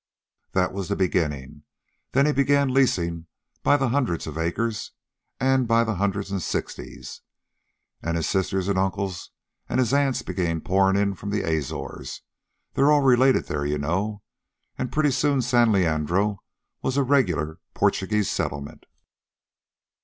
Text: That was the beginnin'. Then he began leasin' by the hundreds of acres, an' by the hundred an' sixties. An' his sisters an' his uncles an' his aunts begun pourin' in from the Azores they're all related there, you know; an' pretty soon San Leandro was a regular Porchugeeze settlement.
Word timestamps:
That 0.53 0.73
was 0.73 0.87
the 0.89 0.95
beginnin'. 0.95 1.61
Then 2.13 2.25
he 2.25 2.31
began 2.33 2.69
leasin' 2.73 3.27
by 3.61 3.77
the 3.77 3.89
hundreds 3.89 4.25
of 4.25 4.35
acres, 4.35 4.93
an' 5.39 5.65
by 5.65 5.83
the 5.83 5.93
hundred 5.97 6.31
an' 6.31 6.39
sixties. 6.39 7.21
An' 8.01 8.15
his 8.15 8.27
sisters 8.27 8.67
an' 8.67 8.77
his 8.77 8.81
uncles 8.83 9.29
an' 9.69 9.77
his 9.77 9.93
aunts 9.93 10.23
begun 10.23 10.61
pourin' 10.61 10.95
in 10.95 11.13
from 11.13 11.29
the 11.29 11.43
Azores 11.43 12.23
they're 12.73 12.91
all 12.91 13.01
related 13.03 13.45
there, 13.45 13.63
you 13.63 13.77
know; 13.77 14.23
an' 14.75 14.89
pretty 14.89 15.11
soon 15.11 15.39
San 15.39 15.71
Leandro 15.71 16.39
was 16.81 16.97
a 16.97 17.03
regular 17.03 17.59
Porchugeeze 17.75 18.27
settlement. 18.27 18.87